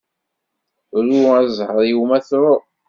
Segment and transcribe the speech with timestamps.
[1.05, 2.61] Ru a zzheṛ-iw ma truḍ.